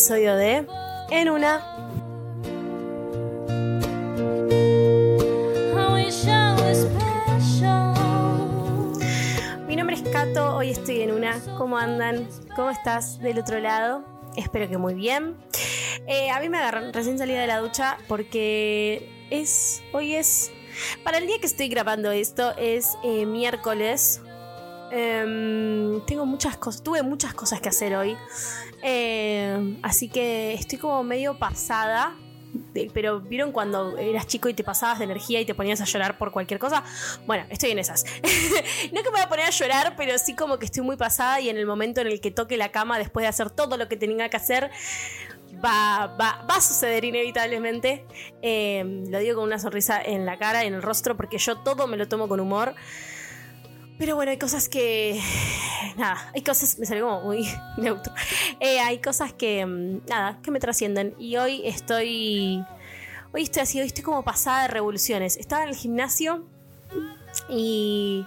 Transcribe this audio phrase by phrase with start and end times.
[0.00, 0.66] episodio de
[1.10, 1.60] En una.
[9.68, 11.38] Mi nombre es Kato, hoy estoy en una.
[11.58, 12.26] ¿Cómo andan?
[12.56, 14.02] ¿Cómo estás del otro lado?
[14.38, 15.36] Espero que muy bien.
[16.06, 19.82] Eh, a mí me agarran recién salida de la ducha porque es.
[19.92, 20.50] Hoy es.
[21.04, 24.22] Para el día que estoy grabando esto es eh, miércoles
[24.90, 28.16] Em, tengo muchas cosas, tuve muchas cosas que hacer hoy.
[28.82, 32.16] Em, así que estoy como medio pasada.
[32.92, 36.18] pero vieron cuando eras chico y te pasabas de energía y te ponías a llorar
[36.18, 36.82] por cualquier cosa.
[37.24, 38.04] Bueno, estoy en esas.
[38.92, 41.40] no que me voy a poner a llorar, pero sí como que estoy muy pasada
[41.40, 43.88] y en el momento en el que toque la cama después de hacer todo lo
[43.88, 44.70] que tenía que hacer,
[45.62, 48.06] Va, va, va, a suceder inevitablemente.
[48.40, 51.86] Em, lo digo con una sonrisa en la cara, en el rostro, porque yo todo
[51.86, 52.74] me lo tomo con humor.
[54.00, 55.20] Pero bueno, hay cosas que.
[55.98, 56.78] Nada, hay cosas.
[56.78, 58.14] Me salió como muy neutro.
[58.58, 59.66] Eh, hay cosas que.
[59.66, 61.14] Mm, nada, que me trascienden.
[61.18, 62.64] Y hoy estoy.
[63.34, 65.36] Hoy estoy así, hoy estoy como pasada de revoluciones.
[65.36, 66.46] Estaba en el gimnasio
[67.50, 68.24] y.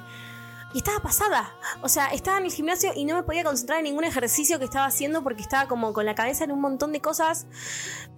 [0.75, 1.52] Y estaba pasada.
[1.81, 4.65] O sea, estaba en el gimnasio y no me podía concentrar en ningún ejercicio que
[4.65, 7.47] estaba haciendo porque estaba como con la cabeza en un montón de cosas.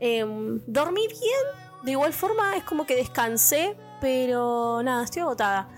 [0.02, 1.84] Em, dormí bien.
[1.84, 3.78] De igual forma, es como que descansé.
[4.02, 5.70] Pero nada, estoy agotada.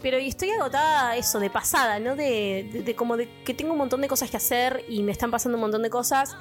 [0.00, 2.14] Pero estoy agotada eso, de pasada, ¿no?
[2.14, 5.56] De, como de que tengo un montón de cosas que hacer y me están pasando
[5.56, 6.36] un montón de cosas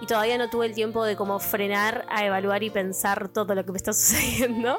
[0.00, 3.64] y todavía no tuve el tiempo de como frenar a evaluar y pensar todo lo
[3.64, 4.78] que me está sucediendo.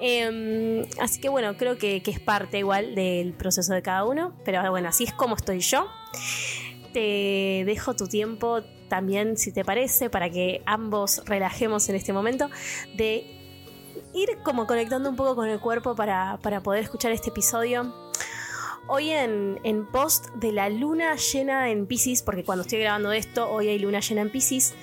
[0.00, 4.34] Em, así que bueno, creo que, que, es parte igual del proceso de cada uno,
[4.44, 5.86] pero bueno, así es como estoy yo.
[6.94, 12.50] Te dejo tu tiempo también, si te parece, para que ambos relajemos en este momento,
[12.96, 13.39] de
[14.12, 17.92] ir como conectando un poco con el cuerpo para, poder escuchar este episodio.
[18.86, 23.68] Hoy en, post de la luna llena en Pisces, porque cuando estoy grabando esto, hoy
[23.68, 24.74] hay luna llena en Pisces,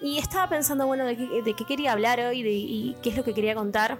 [0.00, 3.54] y estaba pensando, bueno, de qué, quería hablar hoy y qué es lo que quería
[3.54, 3.98] contar.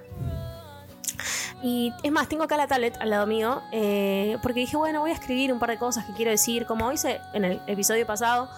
[1.63, 5.13] Y es más, tengo acá la tablet al lado mío, eh, porque dije, bueno, voy
[5.13, 8.49] a escribir un par de cosas que quiero decir, como hice en el episodio pasado.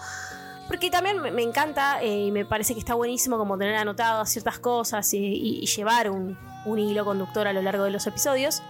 [0.67, 4.59] Porque también me, encanta eh, y me parece que está buenísimo como tener anotado ciertas
[4.59, 8.63] cosas y, llevar un, hilo conductor a lo largo de los episodios.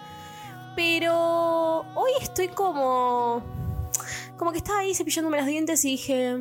[0.75, 3.43] Pero hoy estoy como...
[4.37, 6.37] Como que estaba ahí cepillándome los dientes y dije...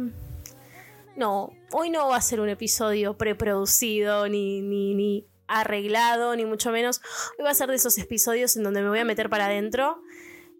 [1.16, 6.72] No, hoy no va a ser un episodio preproducido ni, ni, ni arreglado, ni mucho
[6.72, 7.00] menos.
[7.38, 10.02] Hoy va a ser de esos episodios en donde me voy a meter para adentro.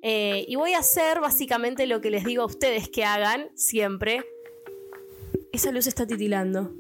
[0.03, 4.23] Eh, y voy a hacer básicamente lo que les digo a ustedes que hagan siempre,
[5.57, 6.73] esa luz está titilando.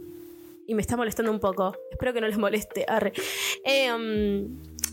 [0.67, 1.77] Y me está molestando un poco.
[1.91, 2.87] Espero que no les moleste.
[3.65, 4.49] Em,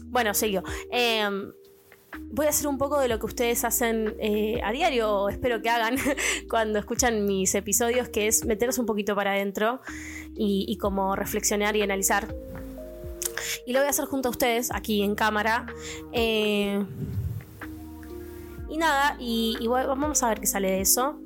[0.06, 0.64] bueno, sigo.
[0.92, 1.52] Em,
[2.32, 5.62] voy a hacer un poco de lo que ustedes hacen eh, a diario, o espero
[5.62, 5.96] que hagan
[6.50, 9.82] cuando escuchan mis episodios, que es meterse un poquito para adentro
[10.36, 12.36] y, como reflexionar y analizar.
[13.66, 15.68] Y lo voy a hacer junto a ustedes, aquí en cámara.
[16.12, 16.84] Eh,
[18.70, 21.20] y nada, y vamos a ver qué sale de eso.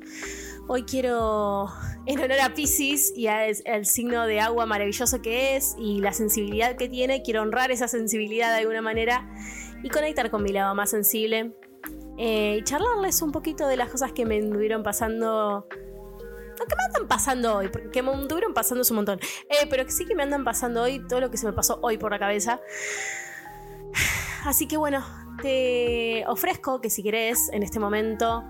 [0.68, 1.70] Hoy quiero,
[2.08, 6.76] en honor a Pisces y al signo de agua maravilloso que es y la sensibilidad
[6.76, 9.30] que tiene, quiero honrar esa sensibilidad de alguna manera
[9.84, 11.54] y conectar con mi lado más sensible.
[12.18, 15.68] Eh, y charlarles un poquito de las cosas que me estuvieron pasando.
[15.70, 19.20] No, que me andan pasando hoy, porque me estuvieron pasando un montón.
[19.50, 22.00] Eh, pero sí que me andan pasando hoy todo lo que se me pasó hoy
[22.00, 22.60] por la cabeza.
[24.46, 25.06] Así que bueno,
[25.44, 28.44] te ofrezco que si querés en este momento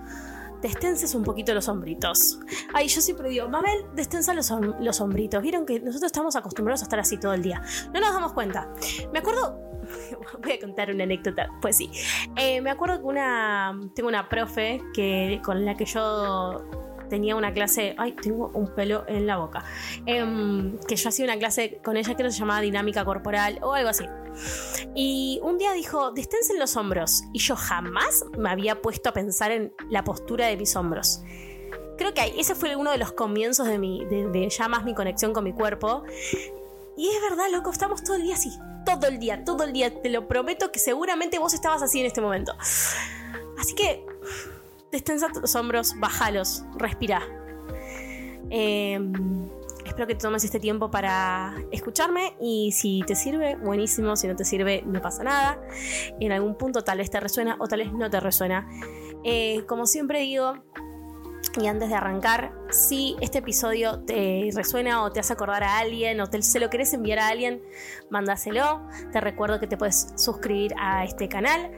[0.66, 2.40] destenses un poquito los hombritos.
[2.74, 5.40] Ay, yo siempre digo, Mabel, destensa los, los hombritos.
[5.44, 7.62] Vieron que nosotros estamos acostumbrados a estar así todo el día.
[7.94, 8.74] No nos damos cuenta.
[9.14, 9.60] Me acuerdo,
[10.44, 11.92] voy a contar una anécdota, pues sí.
[12.36, 16.64] Eh, me acuerdo que una, tengo una profe que, con la que yo
[17.10, 19.64] tenía una clase, ay, tengo un pelo en la boca,
[20.08, 23.90] em, que yo hacía una clase con ella que se llamaba dinámica corporal o algo
[23.90, 24.06] así.
[24.96, 27.24] Y un día dijo, destensen los hombros.
[27.34, 31.22] Y yo jamás me había puesto a pensar en la postura de mis hombros.
[31.98, 34.06] Creo que ese fue uno de los comienzos de, mi,
[34.50, 36.04] ya más mi conexión con mi cuerpo.
[36.98, 38.52] Y es verdad, loco, estamos todo el día así.
[38.86, 40.02] Todo el día, todo el día.
[40.02, 42.54] Te lo prometo que seguramente vos estabas así en este momento.
[43.58, 44.06] Así que
[44.92, 47.22] destensa los hombros, bájalos, respira.
[48.50, 49.14] Em,
[49.96, 54.36] espero que te tomes este tiempo para escucharme y si te sirve, buenísimo, si no
[54.36, 55.62] te sirve, no pasa nada.
[56.20, 58.68] En algún punto tal vez te resuena o tal vez no te resuena.
[59.24, 60.56] Eh, como siempre digo,
[61.58, 66.20] Y antes de arrancar, si este episodio te resuena o te hace acordar a alguien
[66.20, 67.62] o te, se lo querés enviar a alguien,
[68.10, 68.86] mándaselo.
[69.14, 71.72] Te recuerdo que te puedes suscribir a este canal,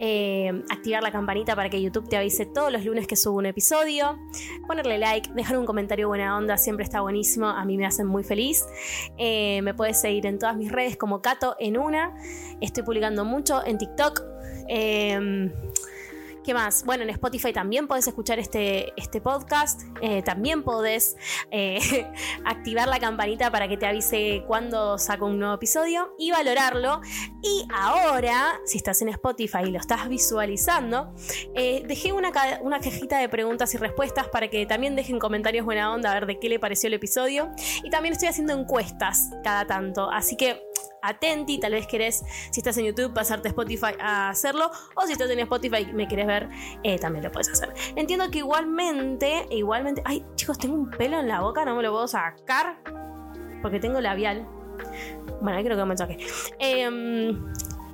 [0.00, 3.46] eh, activar la campanita para que YouTube te avise todos los lunes que subo un
[3.46, 4.18] episodio,
[4.66, 8.24] ponerle like, dejar un comentario buena onda, siempre está buenísimo, a mí me hacen muy
[8.24, 8.66] feliz.
[9.16, 12.14] Eh, me puedes seguir en todas mis redes como Cato en una.
[12.60, 14.22] Estoy publicando mucho en TikTok.
[14.68, 15.50] Eh,
[16.44, 16.84] ¿Qué más?
[16.84, 19.82] Bueno, en Spotify también podés escuchar este, este podcast.
[20.00, 21.16] Eh, también podés
[21.52, 21.78] eh,
[22.44, 27.00] activar la campanita para que te avise cuando saco un nuevo episodio y valorarlo.
[27.42, 31.14] Y ahora, si estás en Spotify y lo estás visualizando,
[31.54, 35.94] eh, dejé una, una cajita de preguntas y respuestas para que también dejen comentarios buena
[35.94, 37.52] onda a ver de qué le pareció el episodio.
[37.84, 40.10] Y también estoy haciendo encuestas cada tanto.
[40.10, 40.71] Así que
[41.02, 45.12] atenti, tal vez querés, si estás en YouTube, pasarte a Spotify a hacerlo, o si
[45.12, 46.48] estás en Spotify y me querés ver,
[46.82, 47.72] eh, también lo puedes hacer.
[47.96, 51.92] Entiendo que igualmente, igualmente, ay chicos, tengo un pelo en la boca, no me lo
[51.92, 52.78] puedo sacar,
[53.60, 54.46] porque tengo labial.
[55.40, 56.18] Bueno, ahí creo que me saqué.
[56.58, 57.32] Eh,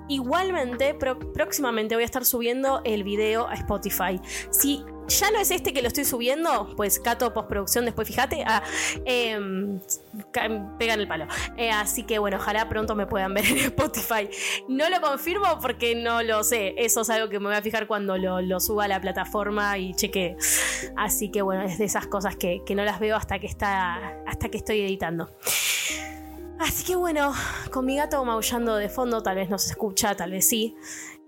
[0.08, 4.18] Igualmente, próximamente voy a estar subiendo el video a Spotify.
[4.50, 8.62] Si ya no es este que lo estoy subiendo, pues Cato postproducción, después fíjate, ah,
[9.04, 9.80] em,
[10.78, 11.26] pegan el palo.
[11.56, 14.28] Eh, así que bueno, ojalá pronto me puedan ver en Spotify.
[14.68, 16.74] No lo confirmo porque no lo sé.
[16.76, 19.94] Eso es algo que me voy a fijar cuando lo, suba a la plataforma y
[19.94, 20.36] cheque.
[20.96, 25.30] Así que bueno, es de esas cosas que, no las veo hasta que estoy editando.
[26.58, 27.32] Así que bueno,
[27.70, 30.76] con mi gato maullando de fondo, tal vez no se escucha, tal vez sí.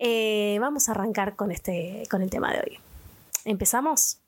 [0.01, 2.90] Eh, vamos a arrancar este, con el tema de hoy.
[3.45, 4.19] ¿Empezamos?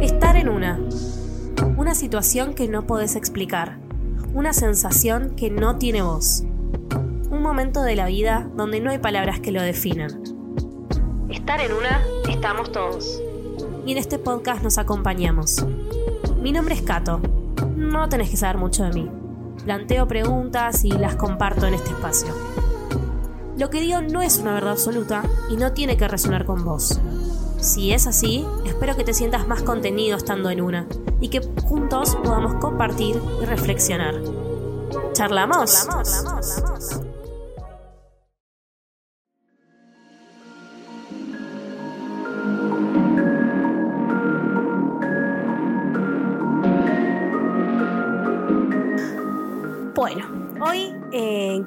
[0.00, 0.80] Estar en una.
[1.76, 3.78] Una situación que no podés explicar.
[4.34, 6.44] Una sensación que no tiene voz
[7.34, 10.22] un momento de la vida donde no hay palabras que lo definan.
[11.28, 12.00] Estar en una,
[12.30, 13.20] estamos todos.
[13.84, 15.66] Y en este podcast nos acompañamos.
[16.44, 17.22] Mi nombre es Cato.
[17.74, 19.10] No tenés que saber mucho de mí.
[19.64, 22.34] Planteo preguntas y las comparto en este espacio.
[23.56, 27.00] Lo que digo no es una verdad absoluta y no tiene que resonar con vos.
[27.60, 30.86] Si es así, espero que te sientas más contenido estando en una
[31.18, 34.16] y que juntos podamos compartir y reflexionar.
[35.14, 35.86] ¿Charlamos?
[35.86, 36.60] ¿Charlamos?
[36.60, 37.13] Bueno,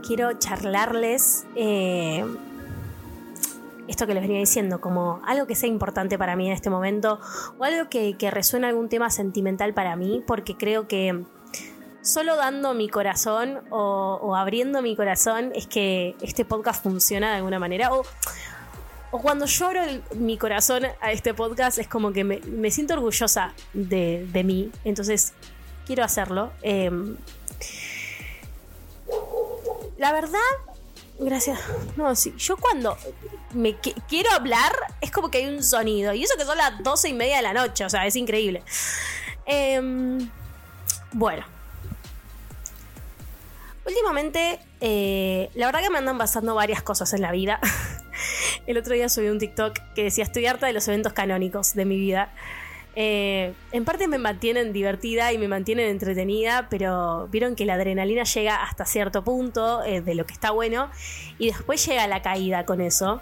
[0.01, 2.25] quiero charlarles eh,
[3.87, 7.19] esto que les venía diciendo, como algo que sea importante para mí en este momento,
[7.57, 11.23] o algo que, que resuena algún tema sentimental para mí, porque creo que
[12.07, 17.59] solo dando mi corazón o, abriendo mi corazón es que este podcast funciona de alguna
[17.59, 17.93] manera.
[17.93, 18.03] O,
[19.11, 19.81] cuando yo abro
[20.15, 24.71] mi corazón a este podcast es como que me, siento orgullosa de, mí.
[24.83, 25.33] Entonces
[25.85, 26.51] quiero hacerlo.
[26.61, 27.17] Em,
[29.97, 30.39] la verdad,
[31.19, 31.59] gracias.
[31.95, 32.33] No, sí.
[32.37, 32.97] Yo cuando
[33.53, 33.75] me
[34.07, 36.13] quiero hablar, es como que hay un sonido.
[36.13, 37.85] Y eso que son las doce y media de la noche.
[37.85, 38.63] O sea, es increíble.
[39.45, 40.29] Em,
[41.13, 41.45] bueno.
[43.85, 47.59] Últimamente, eh, la verdad que me andan pasando varias cosas en la vida.
[48.67, 51.85] El otro día subí un TikTok que decía: Estoy harta de los eventos canónicos de
[51.85, 52.33] mi vida.
[52.99, 58.23] Eh, en parte me mantienen divertida y me mantienen entretenida, pero vieron que la adrenalina
[58.23, 60.89] llega hasta cierto punto eh, de lo que está bueno
[61.37, 63.21] y después llega la caída con eso.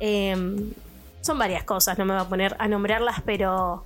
[0.00, 0.72] Em,
[1.20, 3.84] son varias cosas, no me voy a poner a nombrarlas, pero,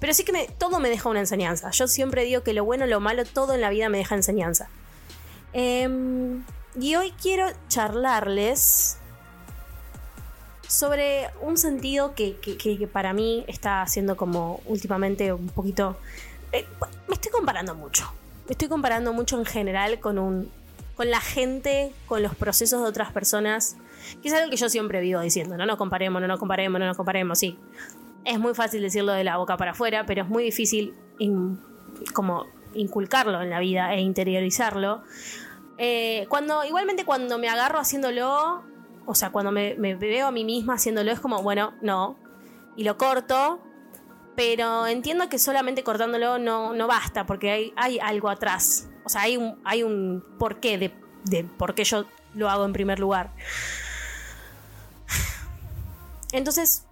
[0.00, 1.70] pero sí que todo me deja una enseñanza.
[1.70, 4.70] Yo siempre digo que lo bueno, lo malo, todo en la vida me deja enseñanza.
[5.52, 6.42] Em,
[6.80, 8.96] y hoy quiero charlarles
[10.74, 12.36] sobre un sentido que,
[12.92, 15.96] para mí está siendo como últimamente un poquito...
[16.52, 16.66] Eh,
[17.08, 18.12] me estoy comparando mucho.
[18.46, 20.50] Me estoy comparando mucho en general con un
[20.96, 23.76] con la gente, con los procesos de otras personas,
[24.22, 26.86] que es algo que yo siempre vivo diciendo, no nos comparemos, no nos comparemos, no
[26.86, 27.58] nos comparemos, sí.
[28.24, 30.94] Es muy fácil decirlo de la boca para afuera, pero es muy difícil
[32.12, 35.02] como inculcarlo en la vida e interiorizarlo.
[35.78, 38.62] Eh, cuando, igualmente cuando me agarro haciéndolo,
[39.06, 42.16] o sea, cuando me, veo a mí misma haciéndolo, es como, bueno, no.
[42.76, 43.60] Y lo corto,
[44.36, 48.88] pero entiendo que solamente cortándolo no, no basta, porque hay, hay, algo atrás.
[49.04, 50.94] O sea, hay un, hay un porqué de,
[51.24, 53.32] de por qué yo lo hago en primer lugar.
[56.32, 56.84] Entonces,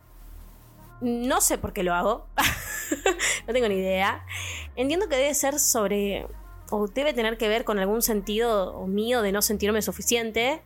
[1.00, 2.26] no sé por qué lo hago.
[3.46, 4.24] no tengo ni idea.
[4.76, 6.26] Entiendo que debe ser sobre
[6.70, 10.62] o debe tener que ver con algún sentido mío de no sentirme suficiente,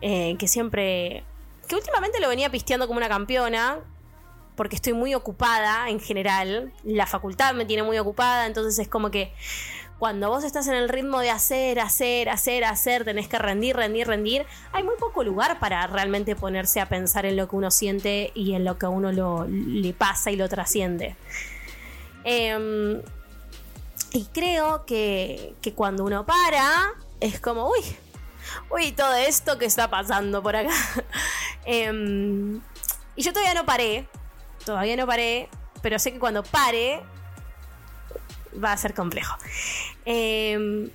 [0.00, 1.24] eh, que siempre,
[1.68, 3.78] que últimamente lo venía pisteando como una campeona,
[4.56, 9.10] porque estoy muy ocupada en general, la facultad me tiene muy ocupada, entonces es como
[9.10, 9.32] que
[10.00, 14.06] cuando vos estás en el ritmo de hacer, hacer, hacer, hacer, tenés que rendir, rendir,
[14.06, 18.32] rendir, hay muy poco lugar para realmente ponerse a pensar en lo que uno siente
[18.34, 21.16] y en lo que a uno lo, le pasa y lo trasciende.
[22.24, 23.02] Em,
[24.12, 27.84] y creo que, que cuando uno para, es como, uy,
[28.70, 30.74] uy, todo esto que está pasando por acá.
[31.64, 32.60] Em,
[33.16, 34.08] y yo todavía no paré,
[34.64, 35.48] todavía no paré,
[35.82, 37.02] pero sé que cuando pare
[38.62, 39.36] va a ser complejo.
[40.04, 40.90] Em,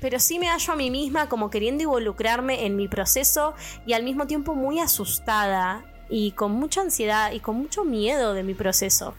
[0.00, 3.54] pero sí me hallo a mí misma como queriendo involucrarme en mi proceso
[3.86, 8.42] y al mismo tiempo muy asustada y con mucha ansiedad y con mucho miedo de
[8.42, 9.14] mi proceso.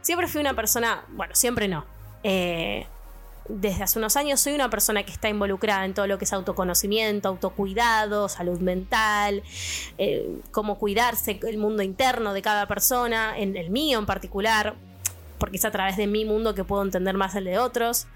[0.00, 1.84] Siempre fui una persona, bueno, siempre no.
[2.22, 2.86] Eh,
[3.48, 6.32] desde hace unos años soy una persona que está involucrada en todo lo que es
[6.32, 9.42] autoconocimiento, autocuidado, salud mental,
[9.98, 14.76] eh, cómo cuidarse el mundo interno de cada persona, en el mío en particular
[15.42, 18.06] porque es a través de mi mundo que puedo entender más el de otros.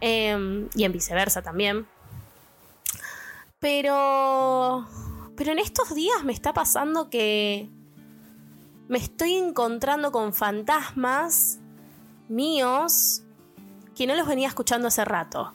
[0.00, 1.86] Em, y en viceversa también.
[3.60, 4.84] Pero.
[5.36, 7.70] Pero en estos días me está pasando que.
[8.88, 11.60] Me estoy encontrando con fantasmas
[12.28, 13.22] míos
[13.98, 15.52] que no los venía escuchando hace rato.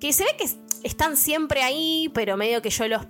[0.00, 0.50] Que se ve que
[0.82, 3.06] están siempre ahí, pero medio que yo los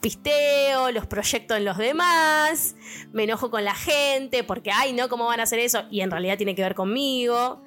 [0.00, 2.76] pisteo, los proyecto en los demás,
[3.12, 5.82] me enojo con la gente porque, ay, no, ¿cómo van a hacer eso?
[5.90, 7.64] Y en realidad tiene que ver conmigo.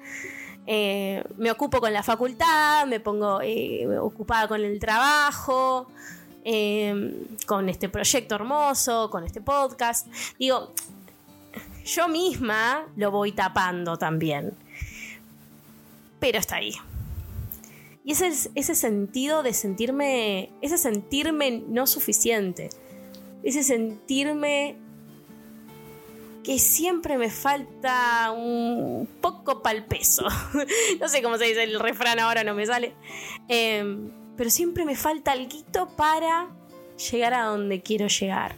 [0.66, 5.90] Eh, me ocupo con la facultad, me pongo eh, ocupada con el trabajo,
[6.44, 10.06] eh, con este proyecto hermoso, con este podcast.
[10.38, 10.72] Digo,
[11.84, 14.54] yo misma lo voy tapando también.
[16.18, 16.74] Pero está ahí.
[18.04, 22.70] Y ese, ese sentido de sentirme, ese sentirme no suficiente,
[23.42, 24.76] ese sentirme
[26.48, 30.26] que siempre me falta un poco para el peso.
[31.00, 32.94] no sé cómo se dice el refrán ahora, no me sale.
[33.48, 36.48] Em, pero siempre me falta algo para
[37.10, 38.54] llegar a donde quiero llegar.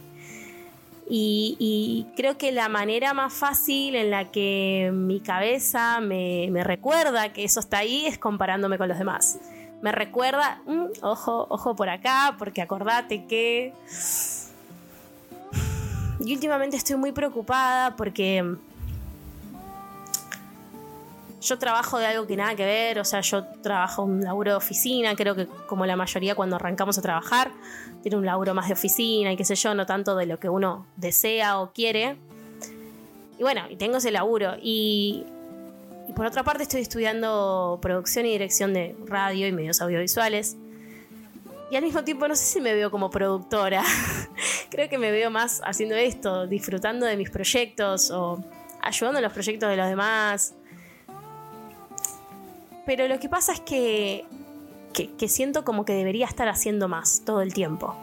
[1.13, 7.43] Y, creo que la manera más fácil en la que mi cabeza me, recuerda que
[7.43, 9.37] eso está ahí es comparándome con los demás.
[9.81, 13.73] Me recuerda, mm, ojo, ojo por acá, porque acordate que...
[16.23, 18.55] Y últimamente estoy muy preocupada porque
[21.41, 24.57] yo trabajo de algo que nada que ver, o sea, yo trabajo un laburo de
[24.57, 27.51] oficina, creo que como la mayoría cuando arrancamos a trabajar,
[28.03, 30.49] tiene un laburo más de oficina y qué sé yo, no tanto de lo que
[30.49, 32.17] uno desea o quiere.
[33.39, 34.53] Y bueno, y tengo ese laburo.
[34.61, 35.25] Y,
[36.07, 40.57] y por otra parte estoy estudiando producción y dirección de radio y medios audiovisuales.
[41.71, 43.81] Y al mismo tiempo no sé si me veo como productora.
[44.69, 48.43] creo que me veo más haciendo esto, disfrutando de mis proyectos o
[48.81, 50.55] ayudando en los proyectos de los demás
[52.85, 54.25] pero lo que pasa es que,
[54.93, 57.95] que, siento como que debería estar haciendo más todo el tiempo.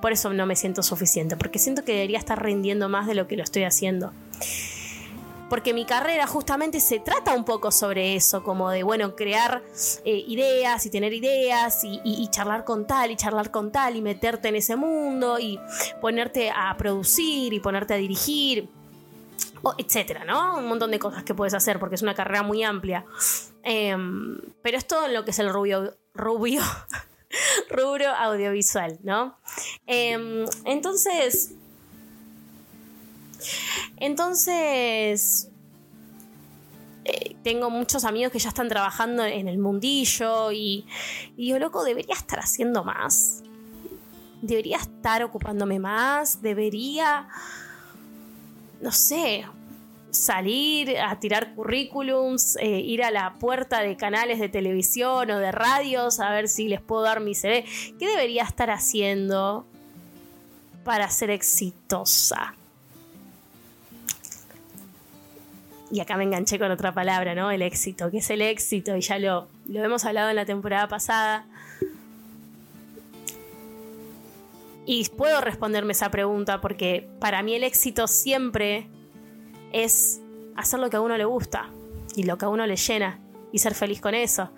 [0.00, 3.26] Por eso no me siento suficiente, porque siento que debería estar rindiendo más de lo
[3.26, 4.12] que lo estoy haciendo.
[5.48, 9.62] Porque mi carrera justamente se trata un poco sobre eso, como de, bueno, crear
[10.04, 14.48] eh, ideas y tener ideas y, charlar con tal y charlar con tal y meterte
[14.48, 15.58] en ese mundo y
[16.00, 18.68] ponerte a producir y ponerte a dirigir
[19.78, 20.58] etcétera, ¿no?
[20.58, 23.04] Un montón de cosas que puedes hacer porque es una carrera muy amplia.
[23.64, 26.60] Em, pero es todo lo que es el rubio, rubio,
[27.70, 29.38] rubro audiovisual, ¿no?
[29.86, 31.54] Em, entonces,
[33.96, 35.48] entonces,
[37.06, 40.86] eh, tengo muchos amigos que ya están trabajando en el mundillo y,
[41.36, 43.42] y yo, loco, debería estar haciendo más.
[44.42, 47.28] Debería estar ocupándome más, debería,
[48.82, 49.46] no sé,
[50.14, 55.52] salir a tirar currículums, eh, ir a la puerta de canales de televisión o de
[55.52, 57.64] radios a ver si les puedo dar mi CD.
[57.98, 59.66] ¿Qué debería estar haciendo
[60.84, 62.54] para ser exitosa?
[65.90, 67.50] Y acá me enganché con otra palabra, ¿no?
[67.50, 68.10] El éxito.
[68.10, 68.96] ¿Qué es el éxito?
[68.96, 71.46] Y ya lo, lo hemos hablado en la temporada pasada.
[74.86, 78.88] Y puedo responderme esa pregunta porque para mí el éxito siempre
[79.74, 80.20] es
[80.56, 81.68] hacer lo que a uno le gusta
[82.14, 83.18] y lo que a uno le llena
[83.50, 84.50] y ser feliz con eso.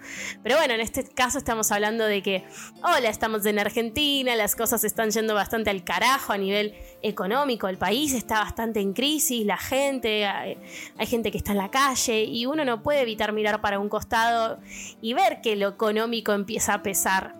[0.43, 2.45] Pero bueno, en este caso estamos hablando de que,
[2.83, 7.77] hola, estamos en Argentina, las cosas están yendo bastante al carajo a nivel económico, el
[7.77, 10.57] país está bastante en crisis, la gente, hay,
[11.07, 14.59] gente que está en la calle y uno no puede evitar mirar para un costado
[15.03, 17.35] y ver que lo económico empieza a pesar.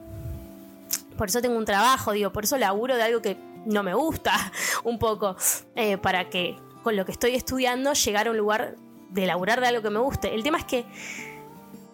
[1.17, 4.53] Por eso tengo un trabajo, digo, por eso laburo de algo que no me gusta
[4.85, 5.37] un poco,
[5.75, 6.57] eh, para que
[6.87, 8.77] con lo que estoy estudiando llegar a un lugar
[9.11, 10.33] de laburar de algo que me guste.
[10.33, 10.85] El tema es que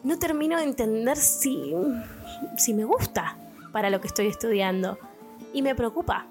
[0.02, 1.72] no termino de entender si,
[2.58, 3.38] si me gusta
[3.72, 4.98] para lo que estoy estudiando.
[5.54, 6.26] Y me preocupa.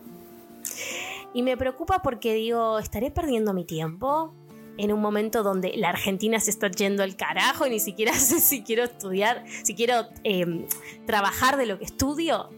[1.33, 4.31] Y me preocupa porque digo, ¿estaré perdiendo mi tiempo?
[4.77, 8.39] En un momento donde la Argentina se está yendo al carajo y ni siquiera sé
[8.39, 10.67] si quiero estudiar, si quiero eh,
[11.07, 12.51] trabajar de lo que estudio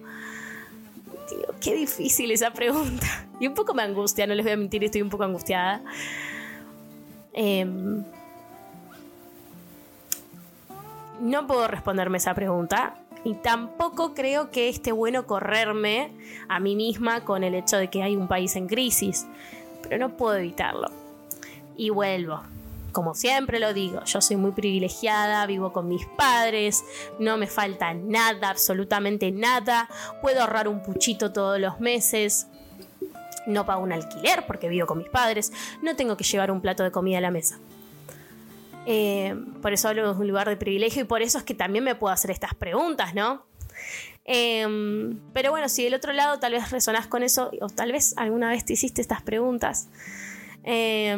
[1.62, 3.08] qué difícil esa pregunta.
[3.40, 5.82] Y un poco me angustia, no les voy a mentir, estoy un poco angustiada.
[7.34, 8.06] Em,
[11.20, 12.96] no puedo responderme esa pregunta.
[13.26, 16.12] Y tampoco creo que esté bueno correrme
[16.48, 19.26] a mí misma con el hecho de que hay un país en crisis.
[19.82, 20.90] Pero no puedo evitarlo.
[21.76, 22.44] Y vuelvo
[22.94, 26.86] como siempre lo digo, yo soy muy privilegiada, vivo con mis padres,
[27.20, 29.90] no me falta nada, absolutamente nada,
[30.22, 32.48] puedo ahorrar un puchito todos los meses,
[33.46, 36.84] no pago un alquiler porque vivo con mis padres, no tengo que llevar un plato
[36.84, 37.60] de comida a la mesa.
[38.86, 41.84] Eh, por eso hablo de un lugar de privilegio y por eso es que también
[41.84, 43.46] me puedo hacer estas preguntas, ¿no?
[44.26, 48.14] Em, pero bueno, si del otro lado tal vez resonás con eso, o tal vez
[48.18, 49.90] alguna vez te hiciste estas preguntas,
[50.64, 51.18] eh,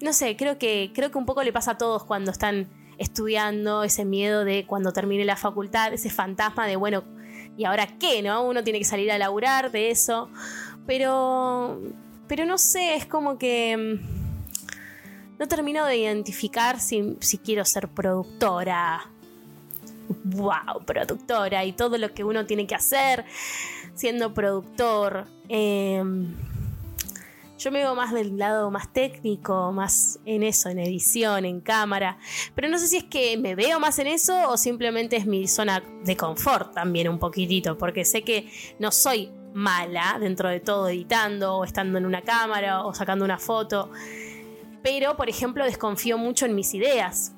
[0.00, 3.84] no sé, creo que, creo que un poco le pasa a todos cuando están estudiando,
[3.84, 7.04] ese miedo de cuando termine la facultad, ese fantasma de, bueno,
[7.56, 8.22] ¿y ahora qué?
[8.22, 8.44] ¿No?
[8.44, 10.28] Uno tiene que salir a laburar de eso.
[10.86, 11.80] Pero,
[12.26, 17.88] pero no sé, es como que mm, no termino de identificar si, si quiero ser
[17.88, 19.10] productora.
[20.24, 20.84] ¡Wow!
[20.86, 23.24] Productora y todo lo que uno tiene que hacer
[23.94, 25.26] siendo productor.
[25.48, 26.02] Eh,
[27.58, 32.18] yo me veo más del lado más técnico, más en eso, en edición, en cámara.
[32.54, 35.48] Pero no sé si es que me veo más en eso o simplemente es mi
[35.48, 40.88] zona de confort también un poquitito, porque sé que no soy mala dentro de todo
[40.88, 43.90] editando o estando en una cámara o sacando una foto.
[44.82, 47.34] Pero, por ejemplo, desconfío mucho en mis ideas.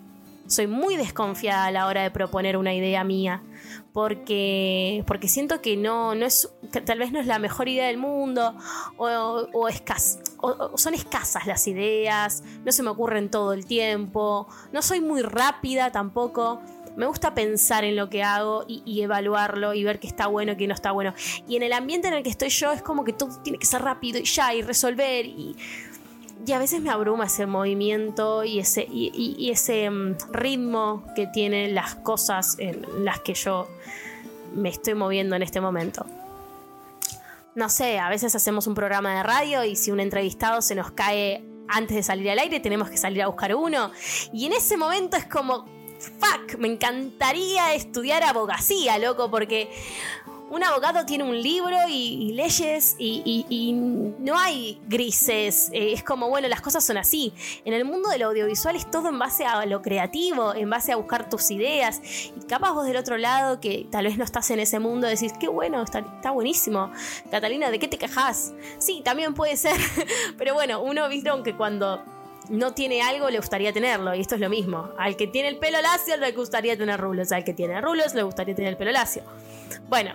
[0.51, 3.41] Soy muy desconfiada a la hora de proponer una idea mía
[3.93, 6.53] porque, porque siento que no, no es,
[6.85, 8.57] tal vez no es la mejor idea del mundo,
[8.97, 9.69] o, o,
[10.39, 15.23] o, son escasas las ideas, no se me ocurren todo el tiempo, no soy muy
[15.23, 16.61] rápida tampoco.
[16.97, 20.53] Me gusta pensar en lo que hago y, y evaluarlo y ver qué está bueno
[20.53, 21.15] y qué no está bueno.
[21.47, 23.67] Y en el ambiente en el que estoy yo es como que todo tiene que
[23.67, 25.57] ser rápido y ya y resolver y
[26.47, 31.75] y a veces me abruma ese movimiento y ese, y, ese mm, ritmo que tienen
[31.75, 33.69] las cosas en las que yo
[34.55, 36.07] me estoy moviendo en este momento.
[37.55, 40.93] No sé, a veces hacemos un programa de radio y si un entrevistado se nos
[40.93, 43.91] cae antes de salir al aire, tenemos que salir a buscar uno.
[44.33, 45.67] Y en ese momento es como,
[45.99, 49.71] fuck, me encantaría estudiar abogacía, loco, porque
[50.51, 53.73] un abogado tiene un libro y, leyes y,
[54.19, 55.71] no hay grises.
[55.73, 57.33] Eh, es como, bueno, las cosas son así.
[57.65, 60.97] En el mundo del audiovisual es todo en base a lo creativo, en base a
[60.97, 62.01] buscar tus ideas.
[62.05, 65.33] Y capaz vos del otro lado, que tal vez no estás en ese mundo, decís,
[65.39, 66.91] qué bueno, está, está buenísimo.
[67.31, 68.53] Catalina, ¿de qué te quejas?
[68.79, 69.81] Sí, también puede ser.
[70.39, 72.03] Pero bueno, uno viste que cuando
[72.51, 74.15] no tiene algo, le gustaría tenerlo.
[74.15, 74.91] Y esto es lo mismo.
[74.99, 77.33] Al que tiene el pelo lacio, le gustaría tener rulos.
[77.33, 79.23] Al que tiene rulos, le gustaría tener el pelo lacio.
[79.89, 80.13] Bueno,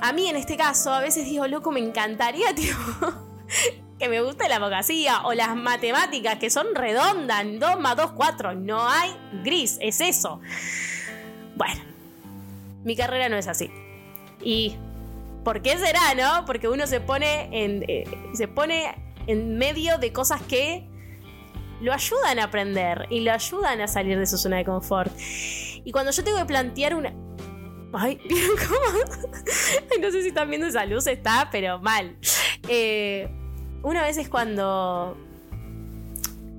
[0.00, 2.74] a mí en este caso, a veces digo, loco, me encantaría, tío,
[3.98, 8.54] que me guste la abogacía o las matemáticas que son redondas, 2 más 2, 4.
[8.54, 10.40] No hay gris, es eso.
[11.54, 11.80] Bueno,
[12.82, 13.70] mi carrera no es así.
[14.42, 14.74] Y
[15.44, 16.44] ¿por qué será, no?
[16.44, 18.96] Porque uno se pone en, eh, se pone
[19.28, 20.88] en medio de cosas que
[21.82, 25.12] lo ayudan a aprender y lo ayudan a salir de su zona de confort.
[25.84, 27.12] Y cuando yo tengo que plantear una,
[27.92, 28.98] Ay, ¿vieron cómo?
[30.00, 32.16] no sé si están viendo esa luz, está, pero mal.
[32.68, 33.28] Eh,
[33.82, 35.16] una vez es cuando.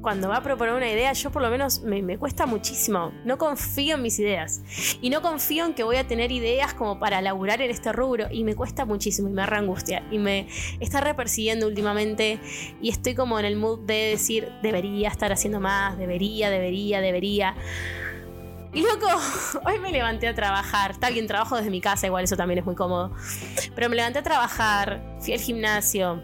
[0.03, 3.13] Cuando va a proponer una idea, yo por lo menos me, cuesta muchísimo.
[3.23, 4.61] No confío en mis ideas.
[5.01, 8.27] Y no confío en que voy a tener ideas como para laburar en este rubro.
[8.29, 10.05] Y me cuesta muchísimo y me arra angustia.
[10.11, 10.49] Y me
[10.81, 12.37] está repersiguiendo últimamente.
[12.81, 17.55] Y estoy como en el mood de decir, debería estar haciendo más, debería, debería, debería.
[18.73, 19.07] Y loco,
[19.65, 20.91] hoy me levanté a trabajar.
[20.91, 23.15] Está bien, trabajo desde mi casa, igual eso también es muy cómodo.
[23.73, 26.21] Pero me levanté a trabajar, fui al gimnasio,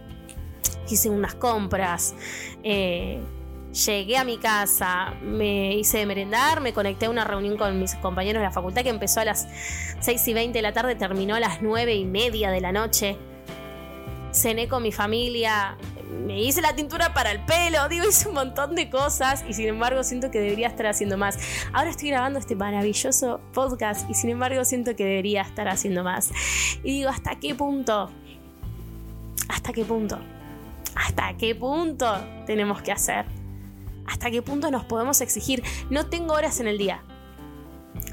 [0.89, 2.13] hice unas compras.
[2.61, 3.21] Eh,
[3.73, 7.93] Llegué a mi casa, me hice de merendar, me conecté a una reunión con mis
[7.95, 9.47] compañeros de la facultad que empezó a las
[9.99, 13.15] 6 y 20 de la tarde, terminó a las 9 y media de la noche.
[14.31, 15.77] Cené con mi familia,
[16.25, 19.67] me hice la tintura para el pelo, digo, hice un montón de cosas y sin
[19.67, 21.37] embargo siento que debería estar haciendo más.
[21.71, 26.31] Ahora estoy grabando este maravilloso podcast y sin embargo siento que debería estar haciendo más.
[26.83, 28.09] Y digo, ¿hasta qué punto?
[29.47, 30.17] ¿Hasta qué punto?
[30.95, 33.38] ¿Hasta qué punto tenemos que hacer?
[34.09, 35.63] ¿Hasta qué punto nos podemos exigir?
[35.91, 37.03] No tengo horas en el día.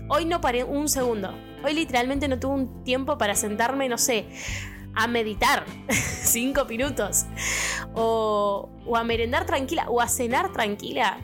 [0.09, 1.35] Hoy no paré un segundo.
[1.65, 4.27] Hoy literalmente no tuve un tiempo para sentarme, no sé,
[4.95, 7.25] a meditar cinco minutos.
[7.95, 9.87] O, o, a merendar tranquila.
[9.89, 11.19] O a cenar tranquila.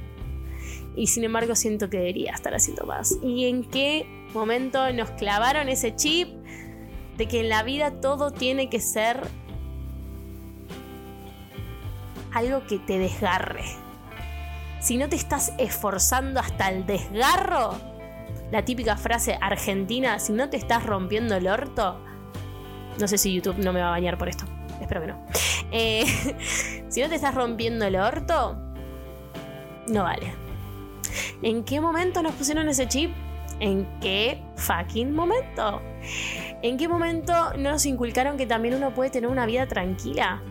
[0.96, 3.18] Y sin embargo siento que debería estar haciendo más.
[3.22, 6.28] ¿Y en qué momento nos clavaron ese chip
[7.18, 9.20] de que en la vida todo tiene que ser
[12.32, 13.64] algo que te desgarre?
[14.83, 17.79] Si no te estás esforzando hasta el desgarro,
[18.51, 21.99] la típica frase argentina, si no te estás rompiendo el orto,
[22.99, 24.45] no sé si YouTube no me va a bañar por esto,
[24.81, 25.25] espero que no.
[25.71, 26.05] Eh,
[26.88, 28.59] si no te estás rompiendo el orto,
[29.87, 30.35] no vale.
[31.42, 33.12] ¿En qué momento nos pusieron ese chip?
[33.61, 35.81] ¿En qué fucking momento?
[36.62, 40.42] ¿En qué momento nos inculcaron que también uno puede tener una vida tranquila?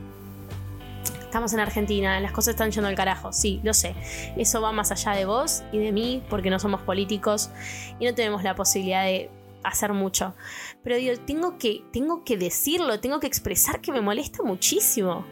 [1.32, 3.96] Estamos en Argentina, las cosas están yendo al carajo, sí, lo sé.
[4.36, 7.50] Eso va más allá de vos y de mí, porque no somos políticos
[8.02, 9.30] y no tenemos la posibilidad de
[9.64, 10.36] hacer mucho.
[10.84, 15.26] Pero digo, tengo que, tengo que decirlo, tengo que expresar que me molesta muchísimo.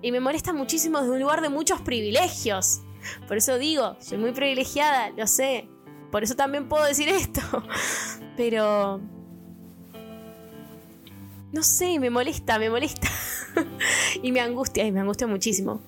[0.00, 2.80] Y me molesta muchísimo desde un lugar de muchos privilegios.
[3.28, 5.68] Por eso digo, soy muy privilegiada, lo sé.
[6.10, 7.42] Por eso también puedo decir esto.
[8.38, 9.02] Pero...
[11.52, 13.08] No sé, me molesta, me molesta.
[14.22, 15.80] y me angustia, y me angustia muchísimo.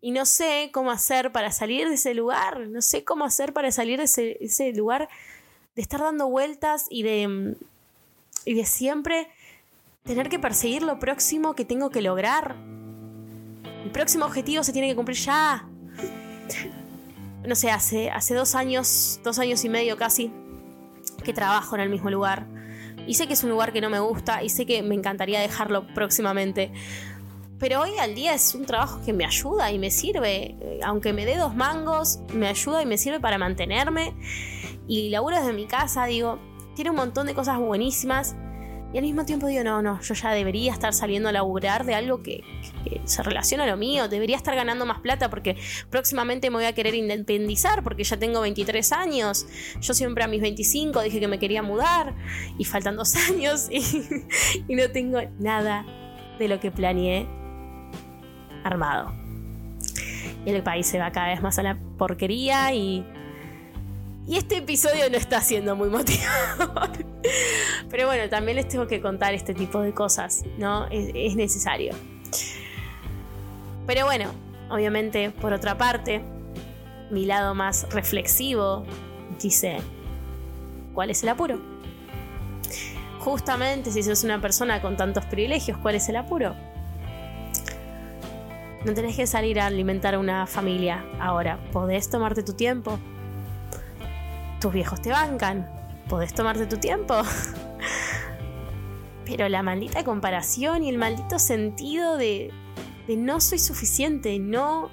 [0.00, 3.70] Y no sé cómo hacer para salir de ese lugar, no sé cómo hacer para
[3.70, 5.08] salir de ese, lugar
[5.76, 7.56] de estar dando vueltas y de,
[8.44, 9.28] y de siempre
[10.02, 12.56] tener que perseguir lo próximo que tengo que lograr.
[13.84, 15.68] El próximo objetivo se tiene que cumplir ya.
[17.46, 20.32] No sé, hace, hace dos años, dos años y medio casi,
[21.22, 22.46] que trabajo en el mismo lugar.
[23.06, 25.40] Y sé que es un lugar que no me gusta y sé que me encantaría
[25.40, 26.72] dejarlo próximamente.
[27.58, 30.80] Pero hoy al día es un trabajo que me ayuda y me sirve.
[30.84, 34.14] Aunque me dé dos mangos, me ayuda y me sirve para mantenerme.
[34.88, 36.38] Y laburo desde mi casa, digo,
[36.74, 38.34] tiene un montón de cosas buenísimas
[38.92, 41.94] y al mismo tiempo digo, no, no, yo ya debería estar saliendo a laburar de
[41.94, 42.44] algo que,
[43.04, 45.56] se relaciona a lo mío, debería estar ganando más plata porque
[45.88, 49.46] próximamente me voy a querer independizar porque ya tengo 23 años.
[49.80, 52.14] Yo siempre a mis 25 dije que me quería mudar
[52.58, 53.82] y faltan dos años y,
[54.68, 55.86] y no tengo nada
[56.38, 57.26] de lo que planeé
[58.62, 59.12] armado.
[60.44, 63.06] Y el país se va cada vez más a la porquería y
[64.26, 66.90] y este episodio no está siendo muy motivador.
[67.90, 70.86] Pero bueno, también les tengo que contar este tipo de cosas, ¿no?
[70.90, 71.94] Es, necesario.
[73.86, 74.30] Pero bueno,
[74.70, 76.22] obviamente, por otra parte,
[77.10, 78.84] mi lado más reflexivo
[79.40, 79.78] dice,
[80.94, 81.60] ¿cuál es el apuro?
[83.18, 86.54] Justamente si sos una persona con tantos privilegios, ¿cuál es el apuro?
[88.84, 91.58] No tenés que salir a alimentar a una familia ahora.
[91.72, 92.98] Podés tomarte tu tiempo,
[94.62, 95.68] tus viejos te bancan,
[96.08, 97.20] podés tomarte tu tiempo.
[99.26, 102.52] Pero la maldita comparación y el maldito sentido de,
[103.08, 104.90] de no soy suficiente, no...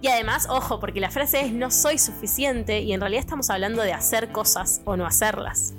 [0.00, 3.82] Y además, ojo, porque la frase es no soy suficiente y en realidad estamos hablando
[3.82, 5.72] de hacer cosas o no hacerlas.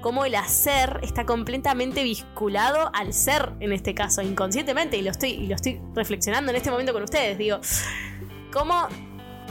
[0.00, 5.30] Como el hacer está completamente vinculado al ser en este caso, inconscientemente, y lo estoy,
[5.30, 7.38] y lo estoy reflexionando en este momento con ustedes.
[7.38, 7.60] Digo,
[8.52, 8.88] cómo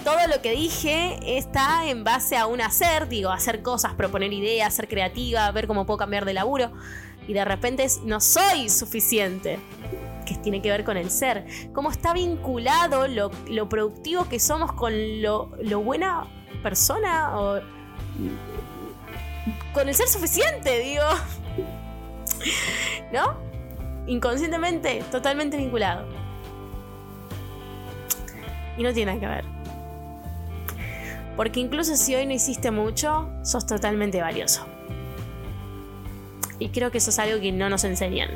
[0.06, 4.72] todo lo que dije está en base a un hacer, digo, hacer cosas, proponer ideas,
[4.72, 6.72] ser creativa, ver cómo puedo cambiar de laburo.
[7.28, 9.60] Y de repente no soy suficiente,
[10.28, 11.48] que tiene que ver con el ser.
[11.74, 16.28] Cómo está vinculado lo, productivo que somos con lo, lo buena
[16.62, 17.60] persona o
[19.74, 21.04] con el ser suficiente, digo.
[23.12, 23.40] ¿No?
[24.06, 26.08] Inconscientemente, totalmente vinculado.
[28.78, 29.55] Y no tiene nada que ver.
[31.36, 34.66] Porque incluso si hoy no hiciste mucho, sos totalmente valioso.
[36.60, 38.30] Y creo que eso es algo que no nos enseñan.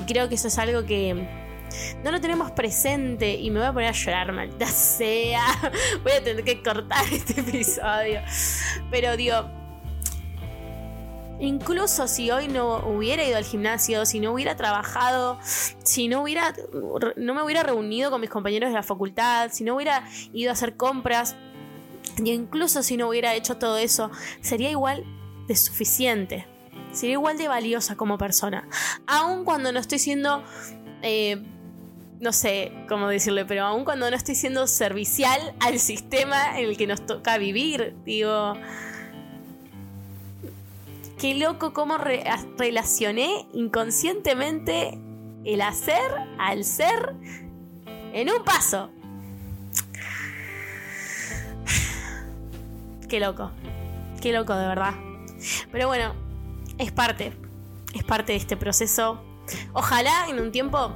[0.00, 1.26] Y creo que eso es algo que
[2.02, 5.44] no lo tenemos presente y me voy a poner a llorar, maldita sea.
[6.02, 8.20] Voy a tener que cortar este episodio.
[8.90, 9.48] Pero digo,
[11.40, 16.54] incluso si hoy no hubiera ido al gimnasio, si no hubiera trabajado, si no hubiera
[17.16, 20.52] no me hubiera reunido con mis compañeros de la facultad, si no hubiera ido a
[20.52, 21.36] hacer compras,
[22.22, 25.04] y incluso si no hubiera hecho todo eso, sería igual
[25.46, 26.46] de suficiente.
[26.92, 28.68] Sería igual de valiosa como persona.
[29.06, 30.44] Aun cuando no estoy siendo
[31.02, 31.42] eh,
[32.20, 36.76] no sé cómo decirle, pero aun cuando no estoy siendo servicial al sistema en el
[36.76, 38.54] que nos toca vivir, digo,
[41.18, 44.98] qué loco cómo relacioné inconscientemente
[45.44, 46.00] el hacer
[46.38, 47.14] al ser
[48.14, 48.90] en un paso.
[53.14, 53.52] Qué loco,
[54.20, 54.94] qué loco de verdad.
[55.70, 56.16] Pero bueno,
[56.78, 57.32] es parte,
[57.94, 59.22] es parte de este proceso.
[59.72, 60.90] Ojalá en un tiempo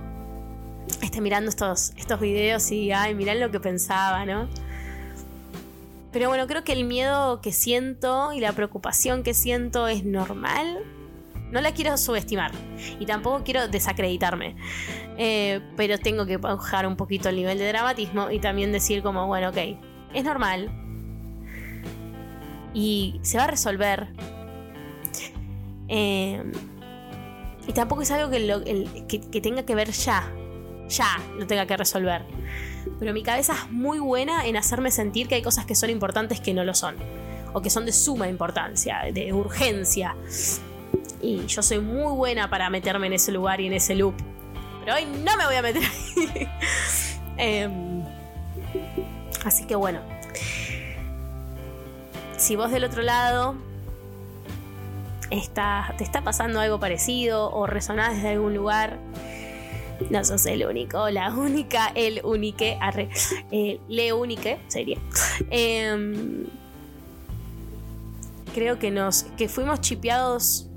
[1.00, 4.48] esté mirando estos, estos videos y, ay, miran lo que pensaba, ¿no?
[6.10, 10.80] Pero bueno, creo que el miedo que siento y la preocupación que siento es normal.
[11.52, 12.50] No la quiero subestimar
[12.98, 14.56] y tampoco quiero desacreditarme.
[15.18, 19.28] Eh, pero tengo que bajar un poquito el nivel de dramatismo y también decir como,
[19.28, 19.58] bueno, ok,
[20.14, 20.87] es normal.
[22.74, 24.08] Y se va a resolver.
[25.88, 26.42] Eh,
[27.66, 30.30] y tampoco es algo que tenga que ver ya
[30.88, 32.24] ya lo tenga que resolver.
[32.98, 36.40] Pero mi cabeza es muy buena en hacerme sentir que hay cosas que son importantes
[36.40, 36.96] que no lo son.
[37.52, 40.16] O que son de suma importancia, de urgencia.
[41.20, 44.14] Y yo soy muy buena para meterme en ese lugar y en ese loop.
[44.80, 46.48] Pero hoy no me voy a meter ahí.
[47.40, 48.02] Em,
[49.44, 50.00] así que bueno.
[52.38, 53.56] Si vos del otro lado
[55.30, 58.98] está, te está pasando algo parecido o resonás desde algún lugar
[60.10, 62.78] no sos el único, la única, el unique,
[63.50, 64.98] eh, le unique sería.
[65.50, 66.46] Em,
[68.54, 70.68] creo que nos, que fuimos chipeados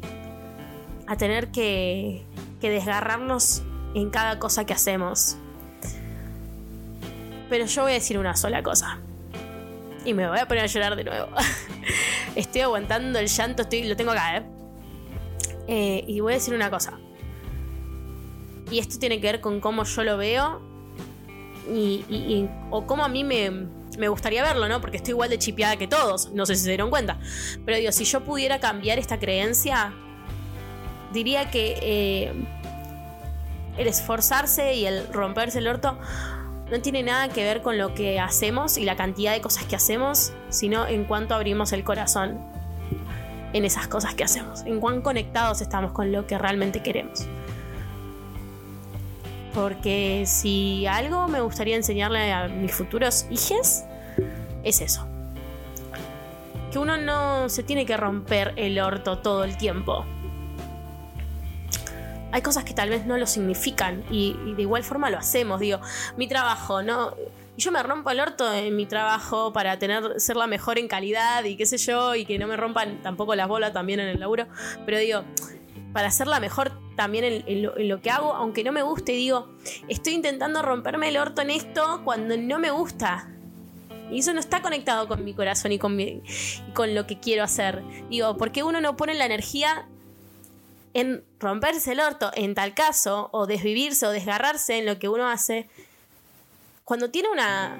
[1.07, 2.25] a tener que,
[2.59, 3.61] que desgarrarnos
[3.93, 5.37] en cada cosa que hacemos.
[7.49, 8.99] Pero yo voy a decir una sola cosa.
[10.03, 11.27] Y me voy a poner a llorar de nuevo.
[12.35, 14.43] estoy aguantando el llanto, estoy, lo tengo acá, ¿eh?
[15.67, 16.03] ¿eh?
[16.07, 16.99] Y voy a decir una cosa.
[18.71, 20.61] Y esto tiene que ver con cómo yo lo veo
[21.69, 24.81] y, o cómo a mí me, gustaría verlo, ¿no?
[24.81, 27.19] Porque estoy igual de chipeada que todos, no sé si se dieron cuenta.
[27.65, 29.93] Pero digo, si yo pudiera cambiar esta creencia,
[31.13, 32.33] diría que eh,
[33.77, 35.97] el esforzarse y el romperse el orto
[36.71, 39.75] no tiene nada que ver con lo que hacemos y la cantidad de cosas que
[39.75, 42.39] hacemos, sino en cuánto abrimos el corazón
[43.51, 47.27] en esas cosas que hacemos, en cuán conectados estamos con lo que realmente queremos.
[49.53, 53.83] Porque si algo me gustaría enseñarle a mis futuros hijos,
[54.63, 55.05] es eso.
[56.71, 60.05] Que uno no se tiene que romper el orto todo el tiempo.
[62.31, 65.59] Hay cosas que tal vez no lo significan y, de igual forma lo hacemos.
[65.59, 65.79] Digo,
[66.17, 67.15] mi trabajo, ¿no?
[67.57, 71.43] yo me rompo el orto en mi trabajo para tener, ser la mejor en calidad
[71.43, 74.19] y qué sé yo, y que no me rompan tampoco las bolas también en el
[74.19, 74.47] laburo.
[74.85, 75.23] Pero digo,
[75.93, 79.49] para ser la mejor también en, lo, que hago, aunque no me guste, digo,
[79.87, 83.29] estoy intentando romperme el orto en esto cuando no me gusta.
[84.09, 85.97] Y eso no está conectado con mi corazón y con,
[86.73, 87.81] con lo que quiero hacer.
[88.09, 89.87] Digo, ¿por qué uno no pone la energía
[90.93, 95.27] en romperse el orto en tal caso, o desvivirse o desgarrarse en lo que uno
[95.27, 95.67] hace,
[96.83, 97.77] cuando tiene una,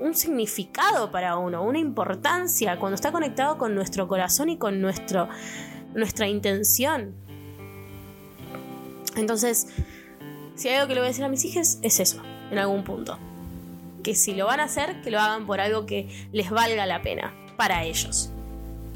[0.00, 5.28] un significado para uno, una importancia, cuando está conectado con nuestro corazón y con nuestro,
[5.94, 7.14] nuestra intención.
[9.16, 9.68] Entonces,
[10.54, 12.84] si hay algo que le voy a decir a mis hijos, es eso, en algún
[12.84, 13.18] punto.
[14.02, 17.02] Que si lo van a hacer, que lo hagan por algo que les valga la
[17.02, 18.30] pena para ellos.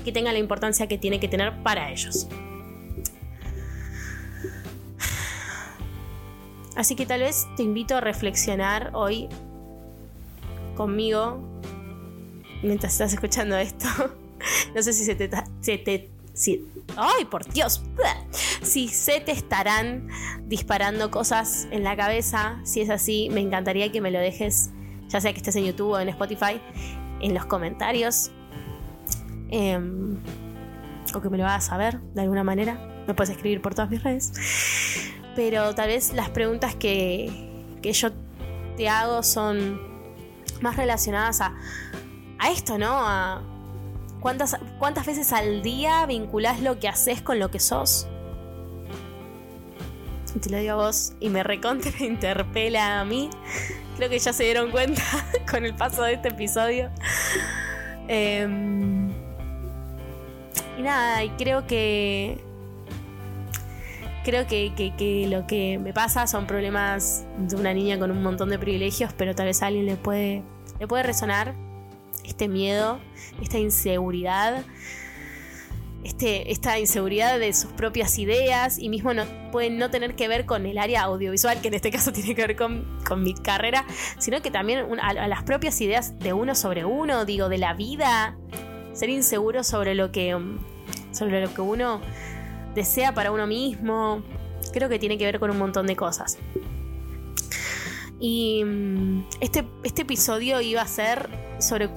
[0.04, 2.28] Que tenga la importancia que tiene que tener para ellos.
[6.76, 9.28] Así que tal vez te invito a reflexionar hoy
[10.76, 11.40] conmigo
[12.62, 13.86] mientras estás escuchando esto.
[14.74, 15.28] No sé si se te,
[15.60, 16.08] se te
[16.96, 17.82] ¡Ay, por Dios!
[18.62, 20.08] Si se te estarán
[20.44, 24.68] disparando cosas en la cabeza, si es así, me encantaría que me lo dejes,
[25.08, 26.60] ya sea que estés en YouTube o en Spotify,
[27.22, 28.30] en los comentarios.
[29.48, 30.18] Em,
[31.14, 33.02] o que me lo hagas saber de alguna manera.
[33.08, 34.30] Me puedes escribir por todas mis redes.
[35.36, 37.48] Pero tal vez las preguntas que,
[37.82, 38.10] que yo
[38.76, 39.80] te hago son
[40.60, 41.54] más relacionadas a,
[42.38, 42.90] a esto, ¿no?
[42.92, 43.42] A,
[44.20, 48.06] ¿Cuántas, ¿Cuántas veces al día vinculás lo que haces con lo que sos?
[50.40, 53.30] Te lo digo a vos y me recontra interpela a mí.
[53.96, 55.02] Creo que ya se dieron cuenta
[55.50, 56.90] con el paso de este episodio.
[58.08, 59.10] Em,
[60.78, 62.42] y nada, y creo que
[64.24, 68.50] creo que, que, lo que me pasa son problemas de una niña con un montón
[68.50, 70.42] de privilegios, pero tal vez a alguien le puede,
[70.78, 71.54] le puede resonar
[72.24, 73.00] este miedo,
[73.40, 74.64] esta inseguridad,
[76.04, 80.46] este, esta inseguridad de sus propias ideas y mismo no, pueden no tener que ver
[80.46, 82.84] con el área audiovisual, que en este caso tiene que ver con,
[83.16, 83.84] mi carrera,
[84.18, 88.36] sino que también a, las propias ideas de uno sobre uno, digo, de la vida,
[88.92, 90.38] ser inseguro sobre lo que,
[91.12, 92.00] sobre lo que uno
[92.74, 94.22] desea para uno mismo.
[94.72, 96.38] Creo que tiene que ver con un montón de cosas.
[98.18, 101.28] Y mm, este, este episodio iba a ser
[101.58, 101.88] sobre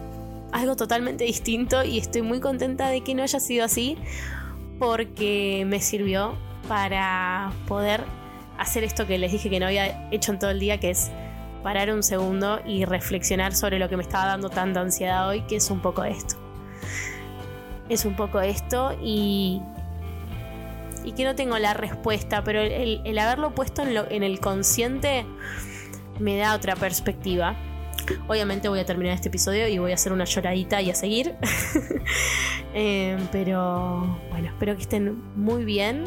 [0.51, 3.97] algo totalmente distinto y estoy muy contenta de que no haya sido así
[4.79, 6.35] porque me sirvió
[6.67, 8.03] para poder
[8.57, 11.11] hacer esto que les dije que no había hecho en todo el día, que es
[11.63, 15.55] parar un segundo y reflexionar sobre lo que me estaba dando tanta ansiedad hoy, que
[15.55, 16.35] es un poco esto.
[17.89, 19.61] Es un poco esto y,
[21.03, 25.25] y que no tengo la respuesta, pero el, haberlo puesto en, en el consciente
[26.19, 27.55] me da otra perspectiva.
[28.27, 31.35] Obviamente voy a terminar este episodio y voy a hacer una lloradita y a seguir.
[32.75, 36.05] Eh, pero bueno, espero que estén muy bien.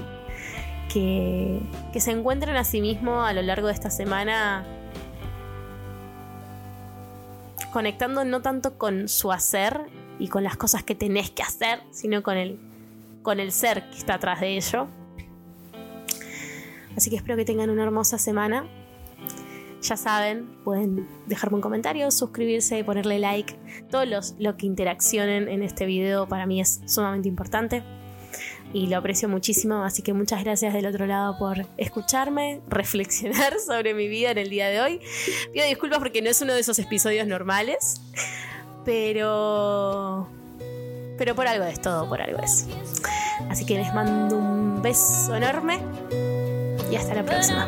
[0.92, 1.61] Que,
[1.92, 4.64] que se encuentren a sí mismos a lo largo de esta semana
[7.76, 9.82] conectando no tanto con su hacer
[10.18, 12.59] y con las cosas que tenés que hacer, sino con el
[13.26, 14.86] con el ser que está atrás de ello.
[16.96, 18.68] Así que espero que tengan una hermosa semana.
[19.82, 23.56] Ya saben, pueden dejarme un comentario, suscribirse, y ponerle like.
[23.90, 27.82] Todo los, lo que interaccionen en este video para mí es sumamente importante
[28.72, 29.82] y lo aprecio muchísimo.
[29.82, 34.50] Así que muchas gracias del otro lado por escucharme, reflexionar sobre mi vida en el
[34.50, 35.00] día de hoy.
[35.52, 38.00] Pido disculpas porque no es uno de esos episodios normales,
[38.84, 40.36] pero.
[41.18, 42.66] Pero por algo es todo, por algo es.
[43.48, 45.81] Así que les mando un beso enorme
[46.90, 47.66] y hasta la próxima.